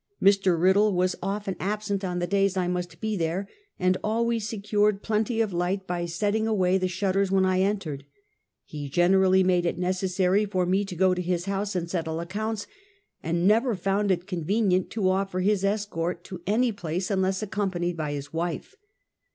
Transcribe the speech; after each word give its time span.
Mr. 0.19 0.59
Riddle 0.59 0.95
was 0.95 1.15
often 1.21 1.55
absent 1.59 2.03
on 2.03 2.17
the 2.17 2.25
days 2.25 2.57
I 2.57 2.67
must 2.67 2.99
be 2.99 3.15
there, 3.15 3.47
and 3.77 3.97
always 4.03 4.49
secured 4.49 5.03
plenty 5.03 5.41
of 5.41 5.53
light 5.53 5.85
by 5.85 6.07
setting 6.07 6.47
away 6.47 6.79
the 6.79 6.87
shutters 6.87 7.29
when 7.29 7.45
I 7.45 7.59
entered. 7.59 8.05
He 8.65 8.89
gener 8.89 9.23
ally 9.23 9.43
made 9.43 9.63
it 9.67 9.77
necessary 9.77 10.43
for 10.45 10.65
me 10.65 10.85
to 10.85 10.95
go 10.95 11.13
to 11.13 11.21
his 11.21 11.45
house 11.45 11.75
and 11.75 11.87
settle 11.87 12.19
accounts, 12.19 12.65
and 13.21 13.47
never 13.47 13.75
found 13.75 14.09
it 14.09 14.25
convenient 14.25 14.89
to 14.89 15.01
oifer 15.01 15.43
his 15.43 15.63
escort 15.63 16.23
to 16.23 16.41
any 16.47 16.71
place 16.71 17.11
unless 17.11 17.43
accompanied 17.43 17.95
by 17.95 18.13
his 18.13 18.33
wife. 18.33 18.75